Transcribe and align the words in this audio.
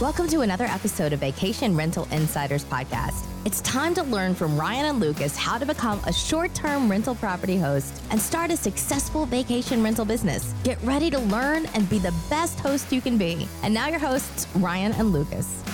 Welcome 0.00 0.28
to 0.28 0.42
another 0.42 0.66
episode 0.66 1.12
of 1.12 1.18
Vacation 1.18 1.76
Rental 1.76 2.06
Insiders 2.12 2.64
Podcast. 2.64 3.26
It's 3.44 3.60
time 3.62 3.94
to 3.94 4.04
learn 4.04 4.32
from 4.32 4.56
Ryan 4.56 4.86
and 4.86 5.00
Lucas 5.00 5.36
how 5.36 5.58
to 5.58 5.66
become 5.66 5.98
a 6.06 6.12
short 6.12 6.54
term 6.54 6.88
rental 6.88 7.16
property 7.16 7.56
host 7.56 8.00
and 8.12 8.20
start 8.20 8.52
a 8.52 8.56
successful 8.56 9.26
vacation 9.26 9.82
rental 9.82 10.04
business. 10.04 10.54
Get 10.62 10.80
ready 10.84 11.10
to 11.10 11.18
learn 11.18 11.66
and 11.74 11.90
be 11.90 11.98
the 11.98 12.14
best 12.30 12.60
host 12.60 12.92
you 12.92 13.00
can 13.00 13.18
be. 13.18 13.48
And 13.64 13.74
now, 13.74 13.88
your 13.88 13.98
hosts, 13.98 14.46
Ryan 14.54 14.92
and 14.92 15.12
Lucas. 15.12 15.64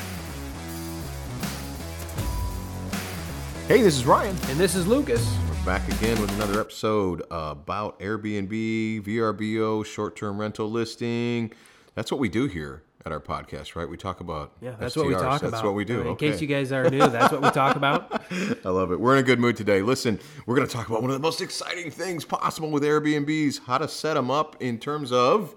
Hey, 3.69 3.83
this 3.83 3.95
is 3.95 4.07
Ryan. 4.07 4.35
And 4.49 4.59
this 4.59 4.75
is 4.75 4.87
Lucas. 4.87 5.37
We're 5.51 5.67
back 5.67 5.87
again 5.87 6.19
with 6.19 6.33
another 6.37 6.63
episode 6.63 7.21
about 7.31 8.01
Airbnb, 8.01 9.03
VRBO, 9.03 9.85
short 9.85 10.17
term 10.17 10.41
rental 10.41 10.71
listing. 10.71 11.53
That's 11.95 12.11
what 12.11 12.21
we 12.21 12.31
do 12.31 12.47
here 12.47 12.85
at 13.07 13.13
our 13.13 13.21
podcast, 13.21 13.77
right? 13.77 13.89
We 13.89 13.97
talk 13.97 14.21
about 14.21 14.53
yeah, 14.61 14.75
that's 14.79 14.97
what 14.97 15.07
we 15.07 15.13
talk 15.13 15.23
that's 15.23 15.43
about. 15.43 15.51
That's 15.53 15.65
what 15.65 15.75
we 15.75 15.85
do. 15.85 16.01
In 16.01 16.07
okay. 16.09 16.31
case 16.31 16.41
you 16.41 16.47
guys 16.47 16.73
are 16.73 16.89
new, 16.89 16.99
that's 16.99 17.33
what 17.33 17.43
we 17.43 17.51
talk 17.51 17.77
about. 17.77 18.23
I 18.65 18.69
love 18.71 18.93
it. 18.93 19.01
We're 19.01 19.15
in 19.15 19.19
a 19.21 19.27
good 19.27 19.39
mood 19.39 19.57
today. 19.57 19.83
Listen, 19.83 20.19
we're 20.47 20.57
going 20.57 20.67
to 20.67 20.73
talk 20.73 20.89
about 20.89 21.03
one 21.03 21.11
of 21.11 21.17
the 21.17 21.23
most 21.23 21.41
exciting 21.41 21.91
things 21.91 22.25
possible 22.25 22.71
with 22.71 22.83
Airbnbs: 22.83 23.61
how 23.67 23.79
to 23.79 23.89
set 23.89 24.15
them 24.15 24.31
up 24.31 24.57
in 24.61 24.79
terms 24.79 25.13
of 25.13 25.55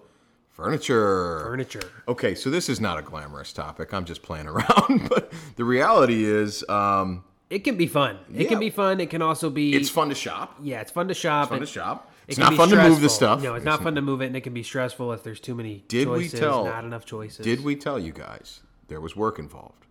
furniture. 0.50 1.40
Furniture. 1.44 1.92
Okay, 2.08 2.36
so 2.36 2.50
this 2.50 2.68
is 2.68 2.82
not 2.82 3.00
a 3.00 3.02
glamorous 3.02 3.54
topic. 3.54 3.94
I'm 3.94 4.06
just 4.06 4.24
playing 4.24 4.48
around, 4.48 5.08
but 5.10 5.32
the 5.56 5.64
reality 5.64 6.26
is. 6.26 6.68
Um, 6.68 7.24
it 7.50 7.60
can 7.60 7.78
be 7.78 7.88
fun. 7.88 8.18
It 8.34 8.42
Yeah. 8.42 8.50
can 8.50 8.60
be 8.60 8.70
fun. 8.70 9.00
It 9.00 9.10
can 9.10 9.22
also 9.22 9.50
be. 9.50 9.74
it's 9.74 9.90
fun 9.90 10.10
to 10.10 10.16
shop. 10.16 10.58
Yeah, 10.62 10.82
it's 10.82 10.92
fun 10.92 11.08
to 11.08 11.14
shop. 11.14 11.48
Fun 11.48 11.62
to 11.62 11.66
shop. 11.66 12.12
It 12.28 12.32
It's 12.32 12.38
not 12.38 12.54
fun 12.56 12.70
to 12.70 12.76
move 12.90 13.02
the 13.02 13.10
stuff. 13.10 13.42
No, 13.42 13.56
it's 13.56 13.66
not 13.66 13.82
fun 13.84 13.96
to 13.96 14.02
move 14.02 14.22
it, 14.22 14.28
and 14.28 14.36
it 14.36 14.42
can 14.42 14.54
be 14.54 14.64
stressful 14.64 15.14
if 15.14 15.24
there's 15.24 15.40
too 15.40 15.56
many 15.56 15.84
Did 15.88 16.08
we 16.10 16.24
choices, 16.26 16.40
tell- 16.40 16.66
not 16.66 16.84
enough 16.84 17.06
choices. 17.06 17.44
Did 17.44 17.64
we 17.64 17.76
tell 17.76 17.98
you 18.00 18.12
guys 18.12 18.62
there 18.88 19.00
was 19.02 19.16
work 19.16 19.40
involved? 19.40 19.86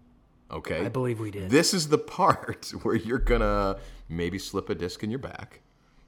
Okay. 0.50 0.84
I 0.84 0.88
believe 0.88 1.18
we 1.18 1.30
did. 1.30 1.50
This 1.50 1.74
is 1.74 1.88
the 1.88 1.98
part 1.98 2.66
where 2.82 2.94
you're 2.94 3.18
gonna 3.18 3.78
maybe 4.08 4.38
slip 4.38 4.70
a 4.70 4.74
disc 4.74 5.02
in 5.02 5.10
your 5.10 5.18
back, 5.18 5.60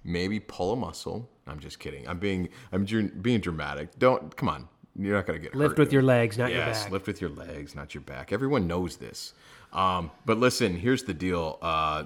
maybe 0.04 0.38
pull 0.38 0.72
a 0.72 0.76
muscle. 0.76 1.28
I'm 1.46 1.58
just 1.58 1.78
kidding. 1.80 2.06
I'm 2.06 2.18
being 2.18 2.48
I'm 2.72 2.84
dr- 2.84 3.20
being 3.22 3.40
dramatic. 3.40 3.98
Don't 3.98 4.36
come 4.36 4.48
on. 4.48 4.68
You're 4.96 5.14
not 5.14 5.26
gonna 5.26 5.38
get 5.38 5.54
Lift 5.54 5.70
hurt 5.72 5.78
with 5.78 5.92
your 5.92 6.02
legs, 6.02 6.36
not 6.38 6.50
your 6.52 6.60
back. 6.60 6.90
lift 6.90 7.06
with 7.06 7.20
your 7.20 7.30
legs, 7.30 7.74
not 7.74 7.94
your 7.94 8.02
back. 8.02 8.32
Everyone 8.32 8.66
knows 8.66 8.96
this. 8.96 9.32
Um, 9.72 10.10
but 10.26 10.38
listen, 10.38 10.76
here's 10.76 11.04
the 11.04 11.14
deal. 11.14 11.58
Uh, 11.62 12.04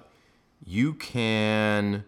you 0.65 0.95
can 0.95 2.05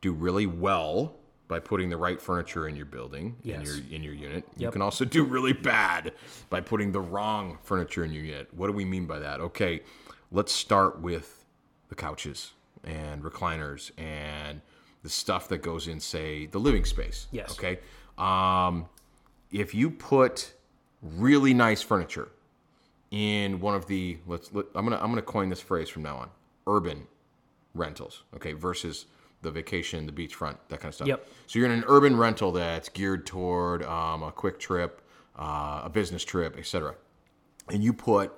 do 0.00 0.12
really 0.12 0.46
well 0.46 1.14
by 1.52 1.60
putting 1.60 1.90
the 1.90 1.96
right 1.98 2.18
furniture 2.18 2.66
in 2.66 2.74
your 2.74 2.86
building 2.86 3.36
in 3.44 3.60
your 3.60 3.74
in 3.90 4.02
your 4.02 4.14
unit. 4.14 4.42
You 4.56 4.70
can 4.70 4.80
also 4.80 5.04
do 5.04 5.22
really 5.22 5.52
bad 5.52 6.14
by 6.48 6.62
putting 6.62 6.92
the 6.92 7.00
wrong 7.00 7.58
furniture 7.62 8.04
in 8.04 8.10
your 8.10 8.24
unit. 8.24 8.48
What 8.54 8.68
do 8.68 8.72
we 8.72 8.86
mean 8.86 9.04
by 9.04 9.18
that? 9.18 9.38
Okay, 9.40 9.82
let's 10.30 10.50
start 10.50 11.02
with 11.02 11.44
the 11.90 11.94
couches 11.94 12.52
and 12.84 13.22
recliners 13.22 13.90
and 13.98 14.62
the 15.02 15.10
stuff 15.10 15.46
that 15.48 15.58
goes 15.58 15.88
in 15.88 16.00
say 16.00 16.46
the 16.46 16.58
living 16.58 16.86
space. 16.86 17.26
Yes. 17.32 17.50
Okay. 17.52 17.80
Um, 18.16 18.86
if 19.50 19.74
you 19.74 19.90
put 19.90 20.54
really 21.02 21.52
nice 21.52 21.82
furniture 21.82 22.30
in 23.10 23.60
one 23.60 23.74
of 23.74 23.88
the 23.88 24.16
let's 24.26 24.54
let, 24.54 24.64
I'm 24.74 24.86
gonna 24.86 24.96
I'm 25.02 25.10
gonna 25.10 25.20
coin 25.20 25.50
this 25.50 25.60
phrase 25.60 25.90
from 25.90 26.02
now 26.02 26.16
on 26.16 26.30
urban 26.66 27.06
rentals 27.74 28.22
okay 28.34 28.54
versus 28.54 29.04
the 29.42 29.50
vacation 29.50 30.06
the 30.06 30.12
beachfront 30.12 30.56
that 30.68 30.78
kind 30.80 30.88
of 30.90 30.94
stuff 30.94 31.08
Yep. 31.08 31.26
so 31.46 31.58
you're 31.58 31.66
in 31.66 31.72
an 31.74 31.84
urban 31.88 32.16
rental 32.16 32.52
that's 32.52 32.88
geared 32.88 33.26
toward 33.26 33.82
um, 33.82 34.22
a 34.22 34.32
quick 34.32 34.58
trip 34.58 35.02
uh, 35.38 35.82
a 35.84 35.90
business 35.90 36.24
trip 36.24 36.56
etc 36.58 36.94
and 37.70 37.82
you 37.84 37.92
put 37.92 38.32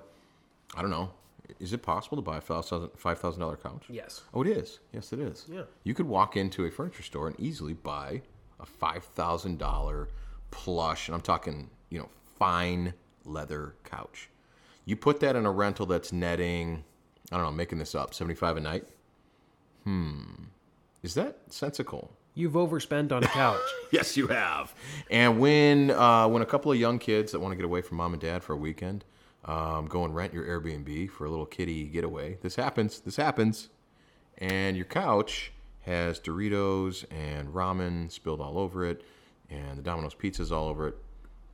I 0.75 0.81
don't 0.81 0.91
know 0.91 1.11
is 1.59 1.73
it 1.73 1.83
possible 1.83 2.17
to 2.17 2.21
buy 2.23 2.37
a 2.37 2.41
five 2.41 3.19
thousand 3.19 3.39
dollar 3.39 3.55
couch 3.55 3.83
Yes. 3.87 4.23
Oh, 4.33 4.41
it 4.41 4.47
is. 4.47 4.79
Yes, 4.91 5.13
it 5.13 5.19
is. 5.19 5.45
Yeah. 5.47 5.61
You 5.83 5.93
could 5.93 6.07
walk 6.07 6.35
into 6.35 6.65
a 6.65 6.71
furniture 6.71 7.03
store 7.03 7.27
and 7.27 7.39
easily 7.39 7.73
buy 7.73 8.23
a 8.59 8.65
five 8.65 9.03
thousand 9.03 9.59
dollar 9.59 10.09
plush, 10.49 11.07
and 11.07 11.13
I'm 11.15 11.21
talking, 11.21 11.69
you 11.89 11.99
know, 11.99 12.09
fine 12.39 12.93
leather 13.25 13.75
couch. 13.83 14.29
You 14.85 14.95
put 14.95 15.19
that 15.19 15.35
in 15.35 15.45
a 15.45 15.51
rental 15.51 15.85
that's 15.85 16.11
netting, 16.11 16.83
I 17.31 17.35
don't 17.35 17.43
know, 17.43 17.49
I'm 17.49 17.55
making 17.55 17.77
this 17.77 17.93
up, 17.93 18.15
seventy 18.15 18.33
five 18.35 18.57
a 18.57 18.59
night. 18.61 18.85
Hmm. 19.83 20.23
Is 21.05 21.13
that 21.13 21.37
sensical? 21.49 22.11
You've 22.33 22.57
overspent 22.57 23.11
on 23.11 23.23
a 23.23 23.27
couch. 23.27 23.61
Yes, 23.91 24.17
you 24.17 24.27
have. 24.27 24.73
And 25.09 25.39
when 25.39 25.91
uh, 25.91 26.27
when 26.27 26.41
a 26.41 26.45
couple 26.45 26.71
of 26.71 26.77
young 26.77 26.97
kids 26.97 27.31
that 27.31 27.39
want 27.39 27.51
to 27.51 27.55
get 27.55 27.63
away 27.63 27.81
from 27.81 27.97
mom 27.97 28.13
and 28.13 28.21
dad 28.21 28.43
for 28.43 28.53
a 28.53 28.57
weekend 28.57 29.05
um, 29.45 29.85
go 29.85 30.03
and 30.03 30.13
rent 30.13 30.33
your 30.33 30.43
Airbnb 30.43 31.11
for 31.11 31.25
a 31.25 31.29
little 31.29 31.45
kitty 31.45 31.85
getaway, 31.85 32.39
this 32.41 32.55
happens. 32.55 32.99
This 32.99 33.15
happens. 33.15 33.69
And 34.39 34.75
your 34.75 34.87
couch 34.87 35.53
has 35.81 36.19
Doritos 36.19 37.05
and 37.11 37.47
ramen 37.49 38.11
spilled 38.11 38.41
all 38.41 38.57
over 38.57 38.83
it, 38.83 39.03
and 39.49 39.77
the 39.77 39.83
Domino's 39.83 40.15
pizzas 40.15 40.51
all 40.51 40.67
over 40.67 40.87
it. 40.89 40.97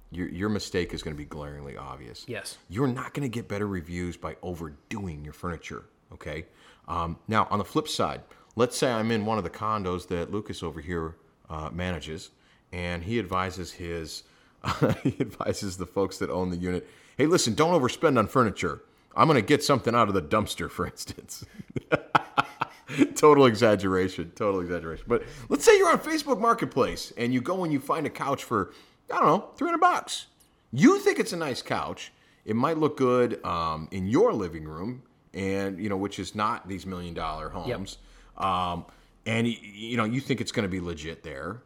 Your 0.10 0.30
your 0.30 0.50
mistake 0.50 0.94
is 0.94 1.04
going 1.04 1.16
to 1.16 1.22
be 1.22 1.26
glaringly 1.26 1.76
obvious. 1.76 2.24
Yes. 2.28 2.58
You're 2.70 2.88
not 2.88 3.14
going 3.14 3.30
to 3.30 3.34
get 3.34 3.50
better 3.50 3.68
reviews 3.68 4.16
by 4.16 4.38
overdoing 4.42 5.26
your 5.26 5.34
furniture. 5.34 5.84
Okay. 6.14 6.46
Um, 6.88 7.20
now, 7.28 7.48
on 7.52 7.60
the 7.60 7.66
flip 7.66 7.88
side, 7.88 8.22
let's 8.56 8.78
say 8.78 8.92
I'm 8.92 9.12
in 9.12 9.26
one 9.26 9.38
of 9.38 9.44
the 9.44 9.50
condos 9.50 10.08
that 10.08 10.32
Lucas 10.32 10.64
over 10.64 10.82
here 10.82 11.16
uh, 11.50 11.70
manages, 11.72 12.32
and 12.72 13.04
he 13.04 13.20
advises 13.20 13.74
his 13.74 14.24
he 15.04 15.16
advises 15.20 15.78
the 15.78 15.86
folks 15.86 16.18
that 16.20 16.30
own 16.30 16.50
the 16.50 16.58
unit, 16.58 16.88
hey, 17.18 17.26
listen, 17.26 17.54
don't 17.54 17.80
overspend 17.80 18.18
on 18.18 18.28
furniture. 18.28 18.82
I'm 19.16 19.28
going 19.28 19.36
to 19.36 19.46
get 19.46 19.64
something 19.64 19.94
out 19.96 20.08
of 20.08 20.14
the 20.14 20.22
dumpster, 20.22 20.70
for 20.70 20.86
instance. 20.86 21.46
total 23.16 23.46
exaggeration, 23.46 24.32
total 24.36 24.62
exaggeration. 24.62 25.06
But 25.08 25.24
let's 25.50 25.66
say 25.66 25.78
you're 25.78 25.92
on 25.92 26.00
Facebook 26.00 26.40
Marketplace 26.40 27.12
and 27.18 27.34
you 27.34 27.42
go 27.42 27.64
and 27.64 27.74
you 27.74 27.80
find 27.80 28.06
a 28.06 28.10
couch 28.10 28.44
for, 28.44 28.74
I 29.12 29.18
don't 29.18 29.26
know, 29.26 29.50
300 29.56 29.78
bucks. 29.80 30.28
You 30.72 31.00
think 31.00 31.20
it's 31.20 31.34
a 31.34 31.38
nice 31.38 31.62
couch. 31.62 32.14
It 32.46 32.56
might 32.56 32.78
look 32.78 32.98
good 32.98 33.44
um, 33.46 33.88
in 33.92 34.08
your 34.08 34.34
living 34.34 34.64
room, 34.64 35.04
and 35.34 35.80
you 35.80 35.90
know, 35.90 35.98
which 35.98 36.18
is 36.18 36.34
not 36.34 36.68
these 36.68 36.86
million 36.86 37.14
dollar 37.14 37.50
homes. 37.50 37.98
Um, 38.42 38.86
and 39.26 39.48
you 39.48 39.98
know, 39.98 40.04
you 40.04 40.20
think 40.20 40.42
it's 40.42 40.52
going 40.52 40.64
to 40.64 40.70
be 40.70 40.80
legit 40.80 41.24
there. 41.24 41.62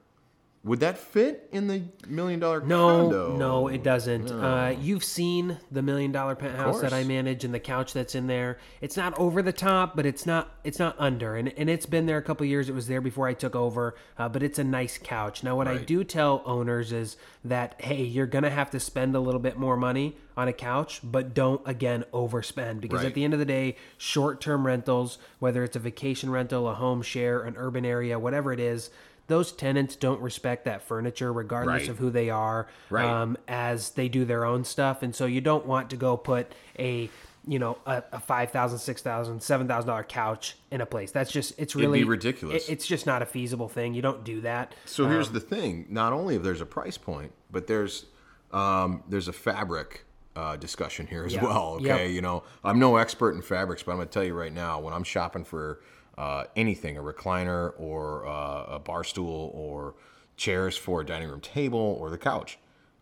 Would 0.65 0.79
that 0.79 0.97
fit 0.97 1.47
in 1.51 1.67
the 1.67 1.83
million 2.07 2.39
dollar 2.39 2.59
No, 2.59 2.87
condo? 2.87 3.37
no, 3.37 3.67
it 3.67 3.83
doesn't. 3.83 4.31
Uh, 4.31 4.73
you've 4.81 5.03
seen 5.03 5.59
the 5.71 5.83
million 5.83 6.11
dollar 6.11 6.33
penthouse 6.33 6.81
that 6.81 6.91
I 6.91 7.03
manage 7.03 7.43
and 7.43 7.53
the 7.53 7.59
couch 7.59 7.93
that's 7.93 8.15
in 8.15 8.25
there. 8.25 8.57
It's 8.81 8.97
not 8.97 9.15
over 9.19 9.43
the 9.43 9.53
top, 9.53 9.95
but 9.95 10.07
it's 10.07 10.25
not 10.25 10.49
it's 10.63 10.79
not 10.79 10.95
under, 10.97 11.35
and 11.35 11.49
and 11.55 11.69
it's 11.69 11.85
been 11.85 12.07
there 12.07 12.17
a 12.17 12.21
couple 12.23 12.47
years. 12.47 12.67
It 12.67 12.73
was 12.73 12.87
there 12.87 12.99
before 12.99 13.27
I 13.27 13.35
took 13.35 13.55
over, 13.55 13.93
uh, 14.17 14.27
but 14.27 14.41
it's 14.41 14.57
a 14.57 14.63
nice 14.63 14.97
couch. 14.97 15.43
Now, 15.43 15.55
what 15.55 15.67
I 15.67 15.77
do 15.77 16.03
tell 16.03 16.41
owners 16.47 16.91
is 16.91 17.15
that 17.43 17.75
hey, 17.79 18.01
you're 18.03 18.25
gonna 18.25 18.49
have 18.49 18.71
to 18.71 18.79
spend 18.79 19.15
a 19.15 19.19
little 19.19 19.39
bit 19.39 19.57
more 19.59 19.77
money 19.77 20.17
on 20.35 20.47
a 20.47 20.53
couch, 20.53 20.99
but 21.03 21.35
don't 21.35 21.61
again 21.67 22.05
overspend 22.11 22.81
because 22.81 23.01
Right. 23.01 23.05
at 23.09 23.13
the 23.13 23.23
end 23.23 23.33
of 23.33 23.39
the 23.39 23.45
day, 23.45 23.75
short 23.99 24.41
term 24.41 24.65
rentals, 24.65 25.19
whether 25.37 25.63
it's 25.63 25.75
a 25.75 25.79
vacation 25.79 26.31
rental, 26.31 26.67
a 26.67 26.73
home 26.73 27.03
share, 27.03 27.41
an 27.43 27.53
urban 27.55 27.85
area, 27.85 28.17
whatever 28.17 28.51
it 28.51 28.59
is. 28.59 28.89
Those 29.27 29.51
tenants 29.51 29.95
don't 29.95 30.21
respect 30.21 30.65
that 30.65 30.83
furniture, 30.83 31.33
regardless 31.33 31.81
Right. 31.83 31.89
of 31.89 31.97
who 31.97 32.09
they 32.11 32.29
are 32.29 32.67
Right. 32.89 33.05
um, 33.05 33.37
as 33.47 33.91
they 33.91 34.07
do 34.07 34.23
their 34.25 34.45
own 34.45 34.63
stuff 34.63 35.01
and 35.03 35.15
so 35.15 35.25
you 35.25 35.41
don't 35.41 35.65
want 35.65 35.89
to 35.89 35.95
go 35.97 36.15
put 36.17 36.53
a 36.77 37.09
you 37.47 37.59
know 37.59 37.77
a, 37.85 38.01
a 38.11 38.19
five 38.19 38.49
thousand 38.51 38.79
six 38.79 39.01
thousand 39.03 39.41
seven 39.41 39.67
thousand 39.67 39.87
dollar 39.87 40.03
couch 40.03 40.57
in 40.71 40.81
a 40.81 40.85
place 40.85 41.11
that's 41.11 41.31
just 41.31 41.53
it's 41.59 41.73
be 41.75 41.81
really 41.81 42.03
ridiculous. 42.03 42.67
it- 42.67 42.71
it's 42.73 42.87
just 42.87 43.05
not 43.05 43.21
a 43.21 43.25
feasible 43.25 43.67
thing 43.69 43.93
you 43.93 44.01
don't 44.01 44.23
do 44.23 44.41
that 44.41 44.73
So 44.85 45.07
here's 45.07 45.29
the 45.29 45.39
thing: 45.39 45.85
not 45.89 46.11
only 46.13 46.35
if 46.35 46.43
there's 46.43 46.61
a 46.61 46.65
price 46.65 46.97
point, 46.97 47.31
but 47.51 47.67
there's 47.67 48.05
um, 48.51 49.03
there's 49.09 49.27
a 49.27 49.33
fabric 49.33 50.05
uh, 50.35 50.55
discussion 50.55 51.07
here 51.07 51.23
as 51.25 51.33
Yeah. 51.33 51.43
well. 51.43 51.77
Yep. 51.81 51.95
Okay, 51.95 52.11
you 52.11 52.21
know 52.21 52.43
I'm 52.63 52.77
no 52.79 52.97
expert 52.97 53.35
in 53.35 53.41
fabrics, 53.41 53.83
but 53.83 53.91
I'm 53.91 53.97
going 53.97 54.07
to 54.07 54.13
tell 54.13 54.23
you 54.23 54.33
right 54.33 54.53
now 54.53 54.79
when 54.79 54.93
I'm 54.93 55.03
shopping 55.03 55.43
for 55.45 55.79
uh, 56.17 56.45
anything, 56.55 56.97
a 56.97 57.01
recliner 57.01 57.73
or 57.77 58.25
uh, 58.25 58.75
a 58.75 58.79
bar 58.79 59.03
stool 59.03 59.51
or 59.53 59.95
chairs 60.37 60.75
for 60.77 61.01
a 61.01 61.05
dining 61.05 61.29
room 61.29 61.41
table 61.41 61.97
or 61.99 62.09
the 62.09 62.17
couch, 62.17 62.57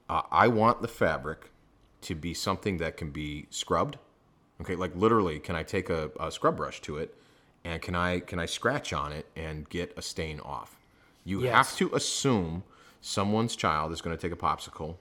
uh, 0.10 0.22
I 0.32 0.48
want 0.48 0.82
the 0.82 0.88
fabric 0.88 1.52
to 2.02 2.16
be 2.16 2.34
something 2.34 2.78
that 2.78 2.98
can 2.98 3.12
be 3.12 3.48
scrubbed. 3.50 3.98
Okay, 4.62 4.76
like 4.76 4.96
literally, 4.96 5.40
can 5.40 5.56
I 5.56 5.64
take 5.64 5.90
a, 5.90 6.12
a 6.20 6.32
scrub 6.32 6.58
brush 6.58 6.82
to 6.82 6.98
it, 6.98 7.16
and 7.64 7.82
can 7.82 7.96
I 7.96 8.20
can 8.20 8.40
I 8.40 8.46
scratch 8.46 8.94
on 8.94 9.12
it 9.12 9.26
and 9.36 9.68
get 9.70 9.94
a 9.98 10.02
stain 10.02 10.40
off? 10.42 10.80
You 11.26 11.42
Yes. 11.42 11.54
have 11.54 11.76
to 11.78 11.96
assume 11.96 12.64
someone's 13.02 13.56
child 13.56 13.92
is 13.92 14.02
going 14.02 14.16
to 14.16 14.22
take 14.22 14.32
a 14.32 14.42
popsicle, 14.42 14.98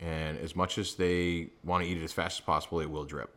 and 0.00 0.38
as 0.38 0.54
much 0.54 0.78
as 0.78 0.94
they 0.94 1.48
want 1.64 1.84
to 1.84 1.90
eat 1.90 1.96
it 1.98 2.04
as 2.04 2.12
fast 2.12 2.40
as 2.40 2.44
possible, 2.44 2.80
it 2.80 2.90
will 2.90 3.04
drip. 3.04 3.34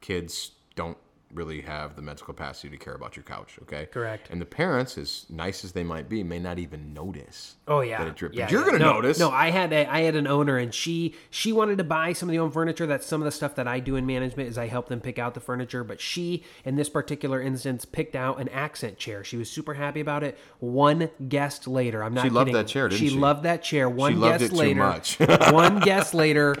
Kids 0.00 0.52
don't 0.74 0.98
really 1.32 1.60
have 1.60 1.94
the 1.96 2.02
mental 2.02 2.26
capacity 2.26 2.70
to 2.70 2.76
care 2.76 2.94
about 2.94 3.16
your 3.16 3.22
couch. 3.22 3.58
Okay. 3.62 3.86
Correct. 3.86 4.28
And 4.30 4.40
the 4.40 4.46
parents, 4.46 4.96
as 4.96 5.26
nice 5.28 5.64
as 5.64 5.72
they 5.72 5.84
might 5.84 6.08
be, 6.08 6.22
may 6.22 6.38
not 6.38 6.58
even 6.58 6.94
notice. 6.94 7.56
Oh 7.66 7.80
yeah, 7.80 7.98
that 7.98 8.08
it 8.08 8.16
dripped. 8.16 8.34
yeah. 8.34 8.46
But 8.46 8.52
you're 8.52 8.60
yeah. 8.62 8.66
gonna 8.66 8.78
no, 8.78 8.92
notice. 8.94 9.18
No, 9.18 9.30
I 9.30 9.50
had 9.50 9.72
a, 9.72 9.86
I 9.86 10.00
had 10.00 10.16
an 10.16 10.26
owner, 10.26 10.56
and 10.56 10.72
she 10.72 11.14
she 11.30 11.52
wanted 11.52 11.78
to 11.78 11.84
buy 11.84 12.12
some 12.12 12.28
of 12.28 12.32
the 12.32 12.38
own 12.38 12.50
furniture. 12.50 12.86
That's 12.86 13.06
some 13.06 13.20
of 13.20 13.24
the 13.26 13.32
stuff 13.32 13.54
that 13.56 13.68
I 13.68 13.80
do 13.80 13.96
in 13.96 14.06
management 14.06 14.48
is 14.48 14.56
I 14.56 14.68
help 14.68 14.88
them 14.88 15.00
pick 15.00 15.18
out 15.18 15.34
the 15.34 15.40
furniture. 15.40 15.84
But 15.84 16.00
she, 16.00 16.44
in 16.64 16.76
this 16.76 16.88
particular 16.88 17.40
instance, 17.40 17.84
picked 17.84 18.16
out 18.16 18.40
an 18.40 18.48
accent 18.48 18.98
chair. 18.98 19.22
She 19.24 19.36
was 19.36 19.50
super 19.50 19.74
happy 19.74 20.00
about 20.00 20.22
it. 20.22 20.38
One 20.60 21.10
guest 21.28 21.68
later, 21.68 22.02
I'm 22.02 22.14
not. 22.14 22.24
She 22.24 22.30
loved 22.30 22.54
that 22.54 22.68
chair, 22.68 22.88
didn't 22.88 23.00
she? 23.00 23.08
she? 23.10 23.16
loved 23.16 23.42
that 23.44 23.62
chair. 23.62 23.88
One 23.88 24.18
loved 24.18 24.40
guest 24.40 24.44
it 24.44 24.56
too 24.56 24.56
later, 24.56 24.80
much. 24.80 25.18
one 25.50 25.80
guest 25.80 26.14
later. 26.14 26.56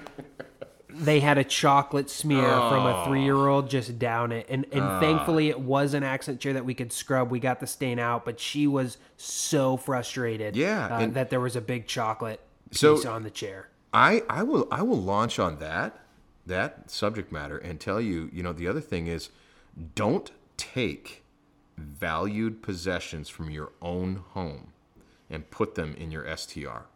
They 0.98 1.20
had 1.20 1.38
a 1.38 1.44
chocolate 1.44 2.10
smear 2.10 2.42
from 2.42 2.86
a 2.86 3.04
three-year-old 3.06 3.70
just 3.70 3.98
down 3.98 4.32
it, 4.32 4.46
and 4.48 4.66
and 4.72 4.82
Ah. 4.82 5.00
thankfully 5.00 5.48
it 5.48 5.60
was 5.60 5.94
an 5.94 6.02
accent 6.02 6.40
chair 6.40 6.52
that 6.54 6.64
we 6.64 6.74
could 6.74 6.92
scrub. 6.92 7.30
We 7.30 7.38
got 7.40 7.60
the 7.60 7.66
stain 7.66 7.98
out, 7.98 8.24
but 8.24 8.40
she 8.40 8.66
was 8.66 8.98
so 9.16 9.76
frustrated, 9.76 10.56
Yeah, 10.56 10.86
uh, 10.86 11.06
that 11.08 11.30
there 11.30 11.40
was 11.40 11.56
a 11.56 11.60
big 11.60 11.86
chocolate 11.86 12.40
So- 12.72 12.96
piece 12.96 13.06
on 13.06 13.22
the 13.22 13.30
chair. 13.30 13.68
I, 13.94 14.22
I 14.28 14.42
will 14.42 14.68
I 14.70 14.82
will 14.82 15.00
launch 15.00 15.38
on 15.38 15.58
that 15.60 15.98
that 16.46 16.90
subject 16.90 17.30
matter 17.32 17.56
and 17.58 17.78
tell 17.80 18.00
you, 18.00 18.28
you 18.32 18.42
know, 18.42 18.52
the 18.52 18.66
other 18.68 18.80
thing 18.80 19.06
is 19.06 19.30
don't 19.94 20.30
take 20.56 21.22
valued 21.76 22.62
possessions 22.62 23.28
from 23.28 23.50
your 23.50 23.70
own 23.80 24.24
home 24.30 24.72
and 25.30 25.50
put 25.50 25.74
them 25.74 25.94
in 25.96 26.10
your 26.10 26.24
STR. 26.36 26.86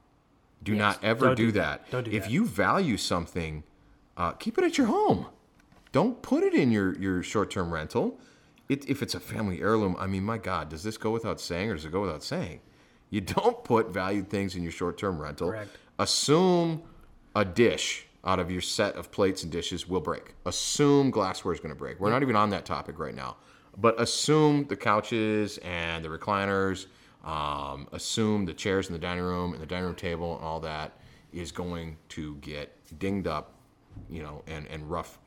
Do 0.62 0.74
not 0.74 1.02
ever 1.02 1.34
do, 1.34 1.46
do 1.46 1.52
that. 1.52 1.84
that. 1.86 1.90
Don't 1.90 2.04
do 2.04 2.10
if 2.10 2.24
that. 2.24 2.30
you 2.30 2.46
value 2.46 2.96
something, 2.96 3.62
uh, 4.16 4.32
keep 4.32 4.58
it 4.58 4.64
at 4.64 4.78
your 4.78 4.88
home. 4.88 5.26
Don't 5.92 6.22
put 6.22 6.42
it 6.42 6.54
in 6.54 6.70
your, 6.70 6.94
your 6.98 7.22
short 7.22 7.50
term 7.50 7.72
rental. 7.72 8.18
It, 8.68 8.88
if 8.88 9.02
it's 9.02 9.14
a 9.14 9.20
family 9.20 9.60
heirloom, 9.60 9.96
I 9.98 10.06
mean, 10.06 10.24
my 10.24 10.38
God, 10.38 10.68
does 10.68 10.82
this 10.82 10.96
go 10.96 11.10
without 11.10 11.40
saying 11.40 11.70
or 11.70 11.74
does 11.74 11.84
it 11.84 11.92
go 11.92 12.00
without 12.00 12.22
saying? 12.22 12.60
You 13.10 13.20
don't 13.36 13.62
put 13.64 13.90
valued 13.90 14.30
things 14.30 14.56
in 14.56 14.62
your 14.62 14.72
short 14.72 14.98
term 14.98 15.20
rental. 15.20 15.50
Correct. 15.50 15.76
Assume 15.98 16.82
a 17.34 17.44
dish 17.44 18.06
out 18.24 18.38
of 18.38 18.50
your 18.50 18.60
set 18.60 18.94
of 18.96 19.10
plates 19.10 19.42
and 19.42 19.50
dishes 19.50 19.88
will 19.88 20.00
break. 20.00 20.34
Assume 20.46 21.10
glassware 21.10 21.52
is 21.52 21.60
going 21.60 21.74
to 21.74 21.78
break. 21.78 22.00
We're 22.00 22.10
not 22.10 22.22
even 22.22 22.36
on 22.36 22.50
that 22.50 22.64
topic 22.64 22.98
right 22.98 23.14
now. 23.14 23.36
But 23.76 24.00
assume 24.00 24.66
the 24.66 24.76
couches 24.76 25.58
and 25.58 26.04
the 26.04 26.08
recliners, 26.08 26.86
um, 27.24 27.88
assume 27.92 28.44
the 28.44 28.52
chairs 28.52 28.88
in 28.88 28.92
the 28.92 28.98
dining 28.98 29.24
room 29.24 29.52
and 29.52 29.62
the 29.62 29.66
dining 29.66 29.86
room 29.86 29.94
table 29.94 30.36
and 30.36 30.44
all 30.44 30.60
that 30.60 30.92
is 31.32 31.50
going 31.50 31.96
to 32.10 32.36
get 32.36 32.76
dinged 32.98 33.26
up, 33.26 33.51
you 34.10 34.22
know, 34.22 34.42
and, 34.46 34.66
and 34.68 34.90
rough 34.90 35.18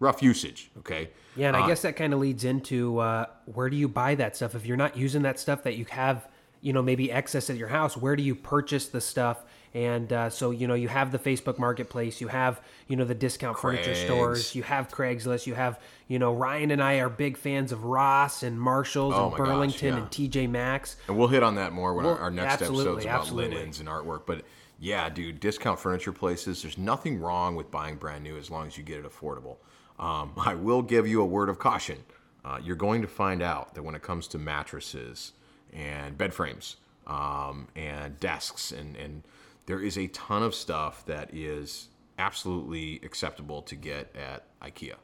rough 0.00 0.22
usage. 0.22 0.70
Okay. 0.78 1.10
Yeah, 1.34 1.48
and 1.48 1.56
I 1.56 1.62
Uh, 1.62 1.66
guess 1.66 1.82
that 1.82 1.96
kind 1.96 2.14
of 2.14 2.20
leads 2.20 2.44
into 2.44 2.98
uh, 2.98 3.26
where 3.46 3.68
do 3.68 3.76
you 3.76 3.88
buy 3.88 4.14
that 4.14 4.36
stuff? 4.36 4.54
If 4.54 4.64
you're 4.64 4.76
not 4.76 4.96
using 4.96 5.22
that 5.22 5.40
stuff 5.40 5.64
that 5.64 5.74
you 5.76 5.86
have, 5.90 6.28
you 6.60 6.72
know, 6.72 6.82
maybe 6.82 7.10
excess 7.10 7.50
at 7.50 7.56
your 7.56 7.66
house, 7.68 7.96
where 7.96 8.14
do 8.14 8.22
you 8.22 8.36
purchase 8.36 8.86
the 8.88 9.00
stuff? 9.00 9.44
And 9.74 10.12
uh, 10.12 10.30
so, 10.30 10.50
you 10.52 10.66
know, 10.68 10.74
you 10.74 10.88
have 10.88 11.10
the 11.12 11.18
Facebook 11.18 11.58
Marketplace, 11.58 12.20
you 12.20 12.28
have, 12.28 12.60
you 12.86 12.96
know, 12.96 13.04
the 13.04 13.14
discount 13.14 13.58
furniture 13.58 13.94
stores, 13.94 14.54
you 14.54 14.62
have 14.62 14.88
Craigslist, 14.88 15.46
you 15.46 15.54
have, 15.54 15.78
you 16.06 16.18
know, 16.18 16.32
Ryan 16.32 16.70
and 16.70 16.82
I 16.82 16.94
are 17.00 17.08
big 17.10 17.36
fans 17.36 17.70
of 17.72 17.84
Ross 17.84 18.42
and 18.44 18.58
Marshalls 18.60 19.14
Oh 19.16 19.24
and 19.24 19.32
my 19.32 19.38
gosh, 19.38 19.46
Burlington 19.48 19.94
yeah. 19.94 20.00
and 20.00 20.10
TJ 20.10 20.48
Maxx. 20.48 20.96
And 21.08 21.18
we'll 21.18 21.28
hit 21.28 21.42
on 21.42 21.56
that 21.56 21.72
more 21.72 21.92
when 21.94 22.06
our, 22.06 22.14
Well, 22.14 22.22
our 22.22 22.30
next 22.30 22.62
absolutely, 22.62 22.84
episode's 22.84 23.04
about 23.04 23.20
absolutely. 23.20 23.56
linens 23.56 23.80
and 23.80 23.88
artwork. 23.88 24.22
But 24.26 24.44
yeah, 24.78 25.08
dude, 25.08 25.40
discount 25.40 25.80
furniture 25.80 26.12
places, 26.12 26.62
there's 26.62 26.78
nothing 26.78 27.20
wrong 27.20 27.56
with 27.56 27.70
buying 27.70 27.96
brand 27.96 28.22
new 28.22 28.36
as 28.36 28.50
long 28.50 28.66
as 28.66 28.78
you 28.78 28.84
get 28.84 28.98
it 28.98 29.04
affordable. 29.04 29.56
Um, 29.98 30.32
I 30.36 30.54
will 30.54 30.82
give 30.82 31.06
you 31.06 31.20
a 31.20 31.26
word 31.26 31.48
of 31.48 31.58
caution. 31.58 31.98
Uh, 32.44 32.58
you're 32.62 32.76
going 32.76 33.02
to 33.02 33.08
find 33.08 33.42
out 33.42 33.74
that 33.74 33.82
when 33.82 33.94
it 33.94 34.02
comes 34.02 34.28
to 34.28 34.38
mattresses 34.38 35.32
and 35.72 36.16
bed 36.16 36.32
frames 36.32 36.76
um, 37.06 37.66
and 37.74 38.18
desks, 38.20 38.72
and, 38.72 38.96
and 38.96 39.22
there 39.66 39.80
is 39.80 39.98
a 39.98 40.06
ton 40.08 40.42
of 40.42 40.54
stuff 40.54 41.04
that 41.06 41.34
is 41.34 41.88
absolutely 42.18 43.00
acceptable 43.02 43.62
to 43.62 43.74
get 43.74 44.14
at 44.16 44.44
IKEA. 44.62 44.94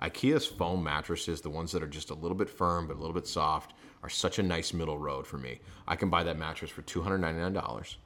IKEA's 0.00 0.46
foam 0.46 0.82
mattresses, 0.84 1.40
the 1.40 1.50
ones 1.50 1.72
that 1.72 1.82
are 1.82 1.88
just 1.88 2.10
a 2.10 2.14
little 2.14 2.36
bit 2.36 2.50
firm 2.50 2.86
but 2.86 2.96
a 2.96 3.00
little 3.00 3.14
bit 3.14 3.26
soft, 3.26 3.74
are 4.02 4.08
such 4.08 4.38
a 4.38 4.42
nice 4.42 4.72
middle 4.72 4.98
road 4.98 5.26
for 5.26 5.38
me. 5.38 5.58
I 5.88 5.96
can 5.96 6.10
buy 6.10 6.22
that 6.24 6.38
mattress 6.38 6.70
for 6.70 6.82
$299, 6.82 7.96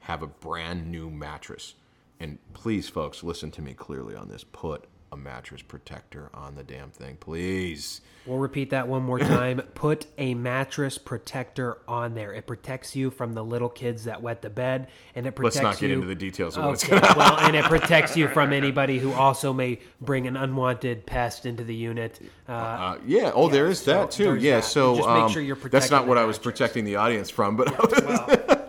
have 0.00 0.22
a 0.22 0.26
brand 0.26 0.90
new 0.90 1.10
mattress. 1.10 1.74
And 2.18 2.38
please, 2.52 2.88
folks, 2.88 3.22
listen 3.22 3.50
to 3.52 3.62
me 3.62 3.74
clearly 3.74 4.14
on 4.14 4.28
this. 4.28 4.44
Put 4.44 4.86
a 5.12 5.16
mattress 5.16 5.62
protector 5.62 6.30
on 6.32 6.54
the 6.54 6.62
damn 6.62 6.90
thing, 6.90 7.16
please. 7.18 8.00
We'll 8.26 8.38
repeat 8.38 8.70
that 8.70 8.86
one 8.86 9.02
more 9.02 9.18
time. 9.38 9.60
Put 9.74 10.06
a 10.18 10.34
mattress 10.34 10.98
protector 10.98 11.78
on 11.88 12.14
there. 12.14 12.32
It 12.32 12.46
protects 12.46 12.94
you 12.94 13.10
from 13.10 13.32
the 13.32 13.42
little 13.42 13.68
kids 13.68 14.04
that 14.04 14.22
wet 14.22 14.42
the 14.42 14.50
bed, 14.50 14.88
and 15.14 15.26
it 15.26 15.32
protects 15.32 15.56
Let's 15.56 15.64
not 15.64 15.80
get 15.80 15.88
you. 15.88 15.96
into 15.96 16.06
the 16.06 16.14
details 16.14 16.56
of 16.56 16.64
what's 16.64 16.84
Okay, 16.84 17.00
well, 17.16 17.38
and 17.40 17.56
it 17.56 17.64
protects 17.64 18.16
you 18.16 18.28
from 18.28 18.52
anybody 18.52 18.98
who 18.98 19.12
also 19.12 19.52
may 19.52 19.80
bring 20.00 20.26
an 20.28 20.36
unwanted 20.36 21.06
pest 21.06 21.44
into 21.46 21.64
the 21.64 21.74
unit. 21.74 22.20
Uh, 22.48 22.52
Uh, 22.52 22.98
yeah. 23.06 23.32
Oh, 23.34 23.48
there 23.48 23.66
is 23.66 23.82
that 23.84 24.12
so 24.12 24.34
too. 24.34 24.40
Yeah. 24.40 24.56
that. 24.56 24.64
So 24.64 24.96
Just 24.96 25.08
make 25.08 25.16
um, 25.16 25.30
sure 25.32 25.42
you're 25.42 25.56
that's 25.56 25.90
not 25.90 26.06
what 26.06 26.14
the 26.14 26.20
I 26.20 26.24
was 26.24 26.38
protecting 26.38 26.84
the 26.84 26.96
audience 26.96 27.30
from, 27.30 27.56
but 27.56 28.59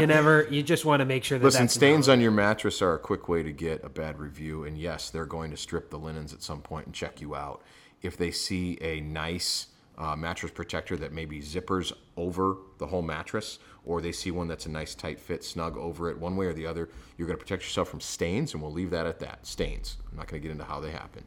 you 0.00 0.06
never, 0.06 0.46
you 0.50 0.62
just 0.62 0.84
want 0.84 1.00
to 1.00 1.04
make 1.04 1.24
sure 1.24 1.38
that 1.38 1.44
Listen, 1.44 1.68
stains 1.68 2.08
on 2.08 2.20
your 2.20 2.30
mattress 2.30 2.82
are 2.82 2.94
a 2.94 2.98
quick 2.98 3.28
way 3.28 3.42
to 3.42 3.52
get 3.52 3.84
a 3.84 3.88
bad 3.88 4.18
review, 4.18 4.64
and 4.64 4.78
yes, 4.78 5.10
they're 5.10 5.26
going 5.26 5.50
to 5.50 5.56
strip 5.56 5.90
the 5.90 5.98
linens 5.98 6.32
at 6.32 6.42
some 6.42 6.60
point 6.60 6.86
and 6.86 6.94
check 6.94 7.20
you 7.20 7.34
out. 7.34 7.62
If 8.02 8.16
they 8.16 8.30
see 8.30 8.78
a 8.80 9.00
nice 9.00 9.68
uh, 9.98 10.14
mattress 10.14 10.52
protector 10.52 10.96
that 10.96 11.12
maybe 11.12 11.40
zippers 11.40 11.92
over 12.16 12.56
the 12.78 12.86
whole 12.86 13.02
mattress, 13.02 13.58
or 13.84 14.00
they 14.00 14.12
see 14.12 14.30
one 14.30 14.46
that's 14.46 14.66
a 14.66 14.70
nice 14.70 14.94
tight 14.94 15.18
fit, 15.18 15.42
snug 15.42 15.76
over 15.76 16.10
it, 16.10 16.18
one 16.18 16.36
way 16.36 16.46
or 16.46 16.52
the 16.52 16.66
other, 16.66 16.88
you're 17.16 17.26
going 17.26 17.38
to 17.38 17.42
protect 17.42 17.62
yourself 17.64 17.88
from 17.88 18.00
stains, 18.00 18.52
and 18.52 18.62
we'll 18.62 18.72
leave 18.72 18.90
that 18.90 19.06
at 19.06 19.18
that. 19.18 19.46
Stains. 19.46 19.96
I'm 20.10 20.16
not 20.16 20.28
going 20.28 20.40
to 20.40 20.46
get 20.46 20.52
into 20.52 20.64
how 20.64 20.80
they 20.80 20.90
happen. 20.90 21.24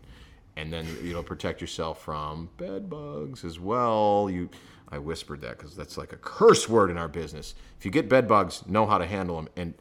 And 0.57 0.71
then 0.71 0.86
you 1.01 1.13
know 1.13 1.24
protect 1.24 1.62
yourself 1.62 2.01
from 2.03 2.50
bed 2.57 2.89
bugs 2.89 3.45
as 3.45 3.59
well. 3.59 4.30
You, 4.31 4.50
I 4.89 4.98
whispered 5.00 5.42
that 5.42 5.57
because 5.57 5.75
that's 5.75 5.98
like 5.98 6.12
a 6.12 6.18
curse 6.18 6.68
word 6.68 6.92
in 6.92 6.98
our 6.98 7.07
business. 7.07 7.56
If 7.80 7.86
you 7.86 7.92
get 7.92 8.09
bed 8.09 8.27
bugs, 8.27 8.65
know 8.68 8.86
how 8.86 8.98
to 8.98 9.06
handle 9.06 9.38
them, 9.38 9.48
and 9.56 9.74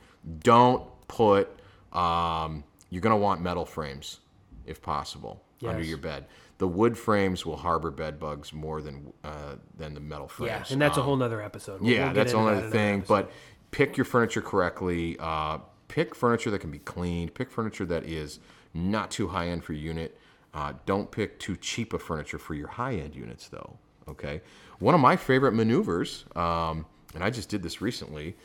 don't 0.42 0.84
put. 1.08 1.48
Um, 1.92 2.64
you're 2.88 3.02
gonna 3.02 3.16
want 3.16 3.40
metal 3.40 3.64
frames, 3.64 4.20
if 4.66 4.80
possible, 4.80 5.42
under 5.66 5.82
your 5.82 5.98
bed. 5.98 6.26
The 6.58 6.68
wood 6.68 6.96
frames 6.98 7.44
will 7.46 7.56
harbor 7.56 7.90
bed 7.90 8.20
bugs 8.20 8.52
more 8.52 8.80
than 8.80 9.12
uh, 9.24 9.56
than 9.76 9.94
the 9.94 10.00
metal 10.00 10.28
frames. 10.28 10.68
Yeah, 10.68 10.72
and 10.74 10.80
that's 10.80 10.96
a 10.98 11.00
Um, 11.00 11.06
whole 11.06 11.16
nother 11.16 11.40
episode. 11.42 11.80
We'll- 11.80 11.90
yeah, 11.92 12.06
we'll 12.06 12.14
that's 12.14 12.32
another 12.32 12.60
that 12.60 12.70
thing. 12.70 12.98
episode. 12.98 13.08
But 13.14 13.30
pick 13.72 13.96
your 13.96 14.04
furniture 14.04 14.42
correctly. 14.42 15.16
Uh, 15.18 15.58
pick 15.88 16.14
furniture 16.14 16.50
that 16.52 16.60
can 16.60 16.70
be 16.70 16.78
cleaned. 16.78 17.34
Pick 17.34 17.50
furniture 17.50 17.86
that 17.86 18.04
is 18.04 18.38
not 18.72 19.10
too 19.10 19.28
high 19.28 19.48
end 19.48 19.64
for 19.64 19.72
your 19.72 19.82
unit. 19.82 20.16
Uh, 20.52 20.72
don't 20.86 21.10
pick 21.10 21.38
too 21.38 21.56
cheap 21.56 21.92
of 21.92 22.02
furniture 22.02 22.38
for 22.38 22.54
your 22.54 22.68
high 22.68 22.94
end 22.94 23.14
units, 23.14 23.48
though. 23.48 23.78
Okay. 24.08 24.40
One 24.78 24.94
of 24.94 25.00
my 25.00 25.16
favorite 25.16 25.52
maneuvers, 25.52 26.24
um, 26.34 26.86
and 27.14 27.22
I 27.22 27.30
just 27.30 27.48
did 27.48 27.62
this 27.62 27.80
recently. 27.80 28.36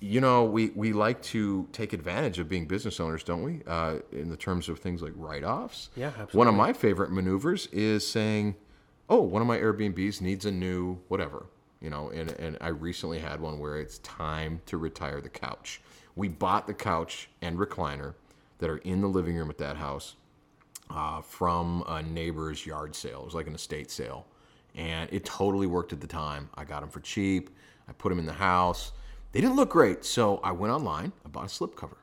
You 0.00 0.20
know, 0.20 0.44
we, 0.44 0.70
we 0.76 0.92
like 0.92 1.20
to 1.22 1.66
take 1.72 1.92
advantage 1.92 2.38
of 2.38 2.48
being 2.48 2.66
business 2.66 3.00
owners, 3.00 3.24
don't 3.24 3.42
we? 3.42 3.62
Uh, 3.66 3.96
in 4.12 4.28
the 4.28 4.36
terms 4.36 4.68
of 4.68 4.78
things 4.78 5.02
like 5.02 5.12
write 5.16 5.42
offs. 5.42 5.90
Yeah, 5.96 6.08
absolutely. 6.08 6.38
One 6.38 6.46
of 6.46 6.54
my 6.54 6.72
favorite 6.72 7.10
maneuvers 7.10 7.66
is 7.72 8.06
saying, 8.06 8.54
oh, 9.08 9.22
one 9.22 9.42
of 9.42 9.48
my 9.48 9.58
Airbnbs 9.58 10.20
needs 10.20 10.44
a 10.44 10.52
new 10.52 11.00
whatever, 11.08 11.46
you 11.80 11.90
know, 11.90 12.10
and, 12.10 12.30
and 12.32 12.56
I 12.60 12.68
recently 12.68 13.18
had 13.18 13.40
one 13.40 13.58
where 13.58 13.80
it's 13.80 13.98
time 13.98 14.60
to 14.66 14.76
retire 14.76 15.20
the 15.20 15.28
couch. 15.28 15.80
We 16.14 16.28
bought 16.28 16.68
the 16.68 16.74
couch 16.74 17.28
and 17.42 17.58
recliner 17.58 18.14
that 18.58 18.70
are 18.70 18.78
in 18.78 19.00
the 19.00 19.08
living 19.08 19.34
room 19.36 19.50
at 19.50 19.58
that 19.58 19.78
house 19.78 20.14
uh, 20.90 21.20
from 21.20 21.84
a 21.88 22.02
neighbor's 22.02 22.64
yard 22.64 22.94
sale. 22.94 23.20
It 23.20 23.24
was 23.26 23.34
like 23.34 23.46
an 23.46 23.54
estate 23.54 23.90
sale. 23.90 24.26
And 24.74 25.12
it 25.12 25.24
totally 25.24 25.66
worked 25.66 25.92
at 25.92 26.00
the 26.00 26.06
time. 26.06 26.50
I 26.54 26.64
got 26.64 26.80
them 26.80 26.90
for 26.90 27.00
cheap. 27.00 27.50
I 27.88 27.92
put 27.92 28.10
them 28.10 28.18
in 28.18 28.26
the 28.26 28.32
house. 28.32 28.92
They 29.32 29.40
didn't 29.40 29.56
look 29.56 29.70
great. 29.70 30.04
So 30.04 30.38
I 30.44 30.52
went 30.52 30.72
online, 30.72 31.12
I 31.24 31.28
bought 31.28 31.44
a 31.44 31.46
slipcover 31.46 31.96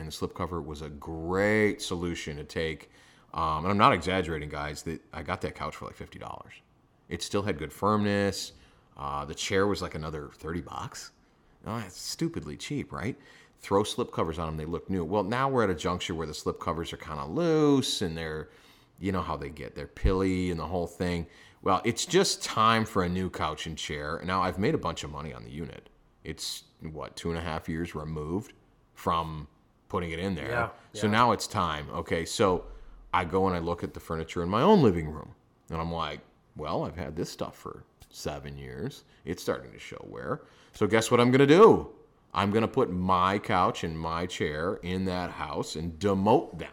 and 0.00 0.10
the 0.10 0.12
slipcover 0.12 0.64
was 0.64 0.82
a 0.82 0.88
great 0.88 1.80
solution 1.82 2.36
to 2.36 2.44
take. 2.44 2.90
Um, 3.34 3.64
and 3.64 3.68
I'm 3.68 3.78
not 3.78 3.92
exaggerating, 3.92 4.48
guys. 4.48 4.82
That 4.82 5.00
I 5.12 5.22
got 5.22 5.40
that 5.42 5.54
couch 5.54 5.76
for 5.76 5.84
like 5.84 5.94
fifty 5.94 6.18
dollars. 6.18 6.54
It 7.08 7.22
still 7.22 7.42
had 7.42 7.58
good 7.58 7.72
firmness. 7.72 8.52
Uh, 8.96 9.24
the 9.24 9.34
chair 9.34 9.66
was 9.66 9.82
like 9.82 9.94
another 9.94 10.30
thirty 10.34 10.60
bucks. 10.60 11.12
Oh, 11.66 11.82
stupidly 11.90 12.56
cheap, 12.56 12.92
right? 12.92 13.16
Throw 13.60 13.82
slipcovers 13.82 14.38
on 14.38 14.46
them; 14.46 14.56
they 14.56 14.64
look 14.64 14.88
new. 14.88 15.04
Well, 15.04 15.22
now 15.22 15.48
we're 15.48 15.64
at 15.64 15.70
a 15.70 15.74
juncture 15.74 16.14
where 16.14 16.26
the 16.26 16.32
slipcovers 16.32 16.92
are 16.92 16.96
kind 16.96 17.20
of 17.20 17.30
loose 17.30 18.00
and 18.02 18.16
they're, 18.16 18.48
you 18.98 19.12
know 19.12 19.20
how 19.22 19.36
they 19.36 19.50
get, 19.50 19.74
they're 19.74 19.86
pilly 19.86 20.50
and 20.50 20.58
the 20.58 20.66
whole 20.66 20.86
thing. 20.86 21.26
Well, 21.62 21.82
it's 21.84 22.06
just 22.06 22.42
time 22.42 22.86
for 22.86 23.02
a 23.02 23.08
new 23.08 23.28
couch 23.28 23.66
and 23.66 23.76
chair. 23.76 24.22
Now 24.24 24.42
I've 24.42 24.58
made 24.58 24.74
a 24.74 24.78
bunch 24.78 25.04
of 25.04 25.10
money 25.10 25.34
on 25.34 25.44
the 25.44 25.50
unit. 25.50 25.90
It's 26.24 26.64
what 26.80 27.16
two 27.16 27.28
and 27.30 27.38
a 27.38 27.42
half 27.42 27.68
years 27.68 27.94
removed 27.94 28.54
from 28.94 29.46
putting 29.88 30.10
it 30.12 30.18
in 30.18 30.34
there. 30.34 30.48
Yeah, 30.48 30.68
So 30.94 31.08
now 31.08 31.32
it's 31.32 31.46
time. 31.46 31.86
Okay, 31.90 32.24
so 32.24 32.64
I 33.12 33.24
go 33.24 33.46
and 33.46 33.54
I 33.54 33.58
look 33.58 33.84
at 33.84 33.92
the 33.92 34.00
furniture 34.00 34.42
in 34.42 34.48
my 34.48 34.62
own 34.62 34.82
living 34.82 35.08
room. 35.10 35.34
And 35.70 35.80
I'm 35.80 35.92
like, 35.92 36.20
well, 36.56 36.84
I've 36.84 36.96
had 36.96 37.14
this 37.14 37.30
stuff 37.30 37.56
for 37.56 37.84
seven 38.08 38.56
years. 38.56 39.04
It's 39.24 39.42
starting 39.42 39.72
to 39.72 39.78
show 39.78 40.02
wear. 40.08 40.42
So 40.72 40.86
guess 40.86 41.10
what 41.10 41.20
I'm 41.20 41.30
going 41.30 41.46
to 41.46 41.46
do? 41.46 41.88
I'm 42.32 42.50
going 42.50 42.62
to 42.62 42.68
put 42.68 42.90
my 42.90 43.38
couch 43.38 43.82
and 43.84 43.98
my 43.98 44.26
chair 44.26 44.78
in 44.82 45.04
that 45.06 45.30
house 45.32 45.76
and 45.76 45.98
demote 45.98 46.58
them. 46.58 46.72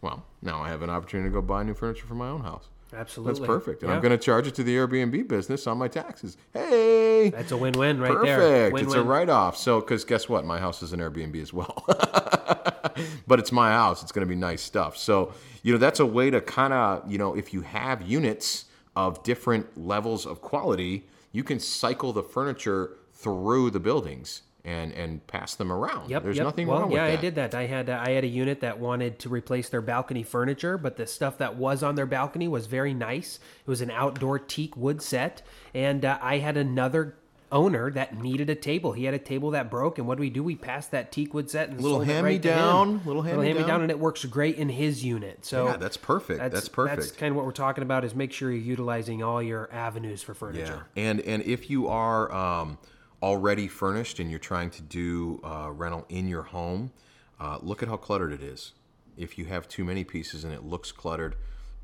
Well, 0.00 0.24
now 0.42 0.62
I 0.62 0.68
have 0.68 0.82
an 0.82 0.90
opportunity 0.90 1.30
to 1.30 1.32
go 1.32 1.42
buy 1.42 1.62
new 1.62 1.74
furniture 1.74 2.06
for 2.06 2.14
my 2.14 2.28
own 2.28 2.42
house. 2.42 2.68
Absolutely. 2.92 3.40
That's 3.40 3.46
perfect. 3.46 3.82
And 3.82 3.90
Yeah. 3.90 3.96
I'm 3.96 4.02
going 4.02 4.16
to 4.16 4.22
charge 4.22 4.46
it 4.46 4.54
to 4.56 4.62
the 4.62 4.76
Airbnb 4.76 5.26
business 5.28 5.66
on 5.66 5.78
my 5.78 5.88
taxes. 5.88 6.36
Hey! 6.52 7.30
That's 7.30 7.52
a 7.52 7.56
win-win 7.56 8.00
right 8.00 8.20
there. 8.22 8.70
Perfect. 8.70 8.82
It's 8.86 8.94
a 8.94 9.02
write 9.02 9.28
off. 9.28 9.56
So, 9.56 9.80
because 9.80 10.04
guess 10.04 10.28
what? 10.28 10.44
My 10.44 10.58
house 10.58 10.82
is 10.82 10.92
an 10.92 11.00
Airbnb 11.00 11.40
as 11.40 11.52
well. 11.52 11.84
but 13.26 13.38
it's 13.38 13.50
my 13.50 13.70
house. 13.72 14.02
It's 14.02 14.12
going 14.12 14.26
to 14.26 14.28
be 14.28 14.38
nice 14.38 14.62
stuff. 14.62 14.96
So, 14.96 15.32
you 15.62 15.72
know, 15.72 15.78
that's 15.78 16.00
a 16.00 16.06
way 16.06 16.30
to 16.30 16.40
kind 16.40 16.72
of, 16.72 17.10
you 17.10 17.18
know, 17.18 17.34
if 17.34 17.52
you 17.52 17.62
have 17.62 18.02
units 18.02 18.66
of 18.94 19.22
different 19.24 19.76
levels 19.76 20.26
of 20.26 20.40
quality, 20.40 21.06
you 21.32 21.42
can 21.42 21.58
cycle 21.58 22.12
the 22.12 22.22
furniture 22.22 22.96
through 23.12 23.70
the 23.70 23.80
buildings 23.80 24.42
and 24.64 24.92
and 24.92 25.26
pass 25.26 25.54
them 25.54 25.70
around. 25.70 26.10
Yep, 26.10 26.22
There's 26.22 26.36
yep. 26.36 26.44
nothing 26.44 26.66
well, 26.66 26.80
wrong 26.80 26.90
yeah, 26.90 27.04
with 27.04 27.06
that. 27.06 27.12
Yeah, 27.12 27.18
I 27.18 27.20
did 27.20 27.34
that. 27.36 27.54
I 27.54 27.66
had 27.66 27.90
uh, 27.90 28.02
I 28.04 28.10
had 28.10 28.24
a 28.24 28.28
unit 28.28 28.60
that 28.60 28.78
wanted 28.78 29.18
to 29.20 29.28
replace 29.28 29.68
their 29.68 29.82
balcony 29.82 30.22
furniture, 30.22 30.78
but 30.78 30.96
the 30.96 31.06
stuff 31.06 31.38
that 31.38 31.56
was 31.56 31.82
on 31.82 31.94
their 31.94 32.06
balcony 32.06 32.48
was 32.48 32.66
very 32.66 32.94
nice. 32.94 33.38
It 33.66 33.68
was 33.70 33.80
an 33.80 33.90
outdoor 33.90 34.38
teak 34.38 34.76
wood 34.76 35.02
set, 35.02 35.42
and 35.74 36.04
uh, 36.04 36.18
I 36.22 36.38
had 36.38 36.56
another 36.56 37.16
owner 37.52 37.90
that 37.92 38.20
needed 38.20 38.50
a 38.50 38.54
table. 38.54 38.92
He 38.92 39.04
had 39.04 39.14
a 39.14 39.18
table 39.18 39.52
that 39.52 39.70
broke, 39.70 39.98
and 39.98 40.08
what 40.08 40.16
do 40.16 40.22
we 40.22 40.30
do? 40.30 40.42
We 40.42 40.56
passed 40.56 40.90
that 40.90 41.12
teak 41.12 41.32
wood 41.34 41.48
set 41.50 41.68
and 41.68 41.80
Little 41.80 41.98
it 42.00 42.06
right 42.06 42.14
hand-me-down, 42.14 42.88
him. 42.88 43.06
little 43.06 43.22
hand 43.22 43.38
me 43.38 43.46
hand-me-down. 43.46 43.82
and 43.82 43.90
it 43.90 43.98
works 43.98 44.24
great 44.24 44.56
in 44.56 44.68
his 44.68 45.04
unit. 45.04 45.44
So 45.44 45.66
Yeah, 45.66 45.76
that's 45.76 45.96
perfect. 45.96 46.40
That's 46.40 46.68
perfect. 46.68 47.00
That's 47.00 47.12
kind 47.12 47.30
of 47.30 47.36
what 47.36 47.44
we're 47.44 47.52
talking 47.52 47.82
about. 47.82 48.04
Is 48.04 48.14
make 48.14 48.32
sure 48.32 48.50
you're 48.50 48.60
utilizing 48.60 49.22
all 49.22 49.40
your 49.40 49.68
avenues 49.72 50.22
for 50.22 50.34
furniture. 50.34 50.86
Yeah, 50.96 51.02
and 51.02 51.20
and 51.20 51.42
if 51.44 51.70
you 51.70 51.86
are 51.88 52.32
um, 52.32 52.78
already 53.24 53.66
furnished 53.66 54.20
and 54.20 54.28
you're 54.28 54.38
trying 54.38 54.68
to 54.68 54.82
do 54.82 55.40
uh, 55.42 55.70
rental 55.72 56.04
in 56.10 56.28
your 56.28 56.42
home, 56.42 56.92
uh, 57.40 57.58
look 57.62 57.82
at 57.82 57.88
how 57.88 57.96
cluttered 57.96 58.34
it 58.34 58.42
is. 58.42 58.72
If 59.16 59.38
you 59.38 59.46
have 59.46 59.66
too 59.66 59.82
many 59.82 60.04
pieces 60.04 60.44
and 60.44 60.52
it 60.52 60.62
looks 60.62 60.92
cluttered, 60.92 61.34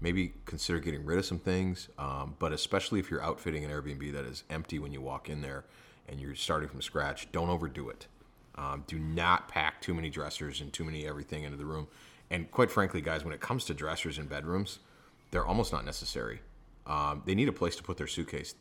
maybe 0.02 0.34
consider 0.44 0.78
getting 0.80 1.02
rid 1.02 1.18
of 1.18 1.24
some 1.24 1.38
things. 1.38 1.88
Um, 1.98 2.36
but 2.38 2.52
especially 2.52 3.00
if 3.00 3.10
you're 3.10 3.22
outfitting 3.22 3.64
an 3.64 3.70
Airbnb 3.70 4.12
that 4.12 4.26
is 4.26 4.44
empty 4.50 4.78
when 4.78 4.92
you 4.92 5.00
walk 5.00 5.30
in 5.30 5.40
there 5.40 5.64
and 6.10 6.20
you're 6.20 6.34
starting 6.34 6.68
from 6.68 6.82
scratch, 6.82 7.32
don't 7.32 7.48
overdo 7.48 7.88
it. 7.88 8.06
Um, 8.56 8.84
do 8.86 8.98
not 8.98 9.48
pack 9.48 9.80
too 9.80 9.94
many 9.94 10.10
dressers 10.10 10.60
and 10.60 10.70
too 10.70 10.84
many 10.84 11.06
everything 11.06 11.44
into 11.44 11.56
the 11.56 11.64
room. 11.64 11.88
And 12.28 12.50
quite 12.50 12.70
frankly, 12.70 13.00
guys, 13.00 13.24
when 13.24 13.32
it 13.32 13.40
comes 13.40 13.64
to 13.64 13.72
dressers 13.72 14.18
in 14.18 14.26
bedrooms, 14.26 14.80
they're 15.30 15.46
almost 15.46 15.72
not 15.72 15.86
necessary. 15.86 16.42
Um, 16.90 17.22
they 17.24 17.34
need 17.34 17.48
a 17.48 17.52
place 17.52 17.76
to 17.76 17.82
put 17.82 17.96
their 17.96 18.06
suitcase. 18.08 18.54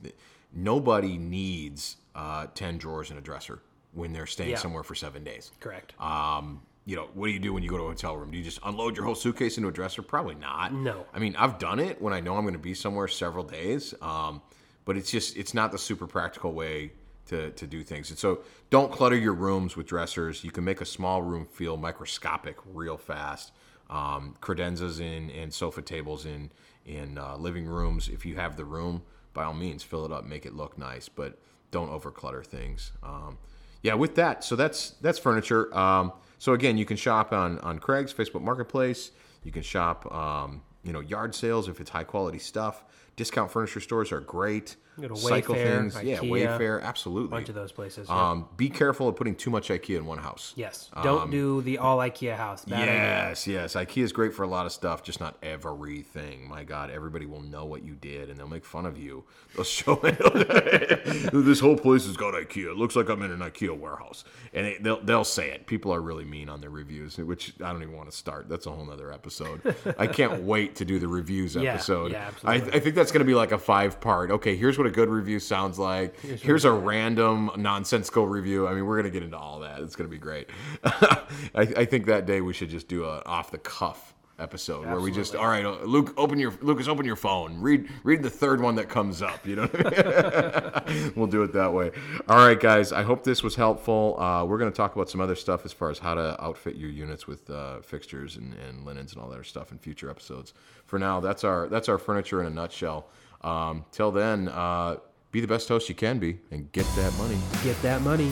Nobody 0.53 1.17
needs 1.17 1.97
uh, 2.15 2.47
10 2.53 2.77
drawers 2.77 3.11
in 3.11 3.17
a 3.17 3.21
dresser 3.21 3.59
when 3.93 4.13
they're 4.13 4.27
staying 4.27 4.51
Yeah. 4.51 4.57
somewhere 4.57 4.83
for 4.83 4.95
seven 4.95 5.23
days. 5.23 5.51
Correct. 5.59 5.93
Um, 5.99 6.61
you 6.85 6.95
know, 6.95 7.09
what 7.13 7.27
do 7.27 7.33
you 7.33 7.39
do 7.39 7.53
when 7.53 7.61
you 7.63 7.69
go 7.69 7.77
to 7.77 7.83
a 7.83 7.87
hotel 7.87 8.17
room? 8.17 8.31
Do 8.31 8.37
you 8.37 8.43
just 8.43 8.59
unload 8.63 8.95
your 8.95 9.05
whole 9.05 9.15
suitcase 9.15 9.57
into 9.57 9.69
a 9.69 9.71
dresser? 9.71 10.01
Probably 10.01 10.35
not. 10.35 10.73
No. 10.73 11.05
I 11.13 11.19
mean, 11.19 11.35
I've 11.37 11.59
done 11.59 11.79
it 11.79 12.01
when 12.01 12.13
I 12.13 12.19
know 12.19 12.35
I'm 12.35 12.43
going 12.43 12.53
to 12.53 12.59
be 12.59 12.73
somewhere 12.73 13.07
several 13.07 13.43
days, 13.43 13.93
um, 14.01 14.41
but 14.85 14.97
it's 14.97 15.11
just 15.11 15.37
it's 15.37 15.53
not 15.53 15.71
the 15.71 15.77
super 15.77 16.07
practical 16.07 16.51
way 16.51 16.93
to, 17.27 17.51
to 17.51 17.67
do 17.67 17.83
things. 17.83 18.09
And 18.09 18.17
so, 18.17 18.39
don't 18.71 18.91
clutter 18.91 19.15
your 19.15 19.33
rooms 19.33 19.75
with 19.75 19.85
dressers. 19.85 20.43
You 20.43 20.49
can 20.51 20.63
make 20.63 20.81
a 20.81 20.85
small 20.85 21.21
room 21.21 21.45
feel 21.45 21.77
microscopic 21.77 22.57
real 22.73 22.97
fast. 22.97 23.51
Um, 23.89 24.35
credenzas 24.41 24.99
in 24.99 25.31
and 25.31 25.53
sofa 25.53 25.81
tables 25.81 26.25
in 26.25 26.51
in 26.85 27.17
uh, 27.17 27.37
living 27.37 27.65
rooms. 27.65 28.07
If 28.07 28.25
you 28.25 28.35
have 28.35 28.55
the 28.55 28.65
room, 28.65 29.01
by 29.33 29.43
all 29.45 29.53
means, 29.53 29.83
fill 29.83 30.05
it 30.05 30.11
up, 30.11 30.25
make 30.25 30.45
it 30.45 30.53
look 30.53 30.77
nice, 30.77 31.09
but 31.09 31.39
don't 31.71 31.89
overclutter 31.89 32.43
things. 32.45 32.91
Um, 33.03 33.37
yeah, 33.81 33.93
with 33.93 34.15
that, 34.15 34.43
so 34.43 34.55
that's 34.55 34.91
that's 35.01 35.19
furniture. 35.19 35.75
Um, 35.77 36.11
so 36.37 36.53
again, 36.53 36.77
you 36.77 36.85
can 36.85 36.97
shop 36.97 37.31
on 37.33 37.59
on 37.59 37.79
Craig's 37.79 38.13
Facebook 38.13 38.41
Marketplace. 38.41 39.11
You 39.43 39.51
can 39.51 39.61
shop, 39.61 40.11
um, 40.13 40.61
you 40.83 40.91
know, 40.91 40.99
yard 40.99 41.33
sales 41.33 41.67
if 41.69 41.79
it's 41.79 41.89
high 41.89 42.03
quality 42.03 42.39
stuff. 42.39 42.83
Discount 43.15 43.51
furniture 43.51 43.79
stores 43.79 44.11
are 44.11 44.19
great. 44.19 44.75
Go 45.01 45.07
to 45.09 45.15
Cycle 45.15 45.55
Wayfair, 45.55 45.91
things, 45.91 46.03
yeah, 46.03 46.17
IKEA, 46.17 46.29
Wayfair, 46.29 46.81
absolutely. 46.81 47.27
A 47.27 47.31
bunch 47.31 47.49
of 47.49 47.55
those 47.55 47.71
places. 47.71 48.07
yeah. 48.09 48.29
Um, 48.31 48.47
be 48.57 48.69
careful 48.69 49.07
of 49.07 49.15
putting 49.15 49.35
too 49.35 49.49
much 49.49 49.69
IKEA 49.69 49.97
in 49.97 50.05
one 50.05 50.17
house. 50.17 50.53
yes. 50.55 50.89
Don't 51.03 51.31
do 51.31 51.61
the 51.61 51.77
all 51.77 51.97
IKEA 51.99 52.35
house. 52.35 52.65
Bad 52.65 52.81
idea. 52.83 52.93
Yes, 52.93 53.47
yes. 53.47 53.75
IKEA 53.75 54.03
is 54.03 54.11
great 54.11 54.33
for 54.33 54.43
a 54.43 54.47
lot 54.47 54.65
of 54.65 54.71
stuff, 54.71 55.03
just 55.03 55.19
not 55.19 55.37
everything. 55.43 56.47
My 56.49 56.63
God, 56.63 56.89
everybody 56.89 57.25
will 57.25 57.41
know 57.41 57.65
what 57.65 57.83
you 57.83 57.95
did, 57.95 58.29
and 58.29 58.39
they'll 58.39 58.47
make 58.47 58.65
fun 58.65 58.85
of 58.85 58.97
you. 58.97 59.23
They'll 59.55 59.63
show 59.65 59.95
this 61.33 61.59
whole 61.59 61.75
place 61.75 62.05
has 62.05 62.15
got 62.15 62.35
IKEA. 62.35 62.71
It 62.71 62.77
looks 62.77 62.95
like 62.95 63.09
I'm 63.09 63.21
in 63.23 63.31
an 63.31 63.39
IKEA 63.39 63.75
warehouse, 63.77 64.23
and 64.53 64.67
it, 64.67 64.83
they'll 64.83 65.01
they'll 65.01 65.23
say 65.23 65.49
it. 65.49 65.65
People 65.65 65.91
are 65.91 66.01
really 66.01 66.23
mean 66.23 66.49
on 66.49 66.61
their 66.61 66.69
reviews, 66.69 67.17
which 67.17 67.53
I 67.63 67.71
don't 67.71 67.81
even 67.81 67.95
want 67.95 68.11
to 68.11 68.15
start. 68.15 68.47
That's 68.47 68.67
a 68.67 68.71
whole 68.71 68.85
nother 68.85 69.11
episode. 69.11 69.75
I 69.97 70.05
can't 70.05 70.43
wait 70.43 70.75
to 70.75 70.85
do 70.85 70.99
the 70.99 71.07
reviews 71.07 71.57
episode. 71.57 72.11
yeah, 72.11 72.25
I, 72.43 72.55
absolutely. 72.57 72.73
I 72.73 72.79
think 72.79 72.95
that's 72.95 73.11
going 73.11 73.21
to 73.21 73.25
be 73.25 73.33
like 73.33 73.51
a 73.51 73.57
five 73.57 73.99
part. 73.99 74.29
Okay, 74.31 74.55
here's 74.55 74.77
what 74.77 74.85
a 74.89 74.91
good 74.91 75.09
review 75.09 75.39
sounds 75.39 75.79
like. 75.79 76.19
Here's, 76.19 76.65
a 76.65 76.71
random 76.71 77.51
nonsensical 77.55 78.27
review. 78.27 78.67
I 78.67 78.73
mean, 78.73 78.85
we're 78.85 79.01
going 79.01 79.11
to 79.11 79.17
get 79.17 79.23
into 79.23 79.37
all 79.37 79.59
that. 79.59 79.79
It's 79.79 79.95
going 79.95 80.09
to 80.09 80.11
be 80.11 80.19
great. 80.19 80.49
I, 80.83 81.21
I 81.55 81.85
think 81.85 82.07
that 82.07 82.25
day 82.25 82.41
we 82.41 82.53
should 82.53 82.69
just 82.69 82.87
do 82.87 83.05
a 83.05 83.21
off 83.25 83.51
the 83.51 83.57
cuff 83.59 84.08
episode 84.39 84.85
where 84.85 84.99
we 84.99 85.11
just 85.11 85.35
all 85.35 85.47
right 85.47 85.65
uh, 85.65 85.77
luke 85.83 86.13
open 86.17 86.39
your 86.39 86.53
lucas 86.61 86.87
open 86.87 87.05
your 87.05 87.15
phone. 87.15 87.59
Read 87.61 87.89
read 88.03 88.23
the 88.23 88.29
third 88.29 88.61
one 88.61 88.75
that 88.75 88.89
comes 88.89 89.21
up 89.21 89.45
you 89.45 89.55
know? 89.55 89.67
What 89.67 89.97
I 89.97 90.83
mean? 90.87 91.13
we'll 91.15 91.27
do 91.27 91.43
it 91.43 91.53
that 91.53 91.73
way. 91.73 91.91
All 92.27 92.37
right 92.37 92.59
guys 92.59 92.91
i 92.91 93.03
hope 93.03 93.23
this 93.23 93.43
was 93.43 93.55
helpful. 93.55 94.19
Uh, 94.19 94.45
we're 94.45 94.57
going 94.57 94.71
to 94.71 94.75
talk 94.75 94.95
about 94.95 95.09
some 95.09 95.21
other 95.21 95.35
stuff 95.35 95.65
as 95.65 95.73
far 95.73 95.89
as 95.89 95.99
how 95.99 96.15
to 96.15 96.41
outfit 96.43 96.75
your 96.75 96.89
units 96.89 97.27
with 97.27 97.49
uh, 97.49 97.81
fixtures 97.81 98.37
and, 98.37 98.53
and 98.67 98.85
linens 98.85 99.13
and 99.13 99.21
all 99.21 99.29
that 99.29 99.45
stuff 99.45 99.71
in 99.71 99.77
future 99.77 100.09
episodes. 100.09 100.53
For 100.85 100.99
now 100.99 101.19
that's 101.19 101.43
our 101.43 101.67
that's 101.67 101.89
our 101.89 101.97
furniture 101.97 102.41
in 102.41 102.47
a 102.47 102.49
nutshell. 102.49 103.07
Um, 103.41 103.85
till 103.91 104.11
then 104.11 104.49
uh, 104.49 104.97
be 105.31 105.41
the 105.41 105.47
best 105.47 105.67
host 105.69 105.89
you 105.89 105.95
can 105.95 106.19
be 106.19 106.39
and 106.51 106.71
get 106.71 106.85
that 106.95 107.13
money. 107.17 107.37
Get 107.63 107.81
that 107.81 108.01
money. 108.01 108.31